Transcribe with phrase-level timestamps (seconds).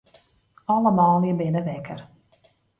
[0.77, 2.05] Alle manlju binne wekker.